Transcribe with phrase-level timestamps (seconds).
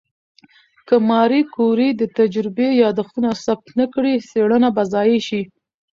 [0.87, 5.41] که ماري کوري د تجربې یادښتونه ثبت نه کړي، څېړنه به ضایع شي.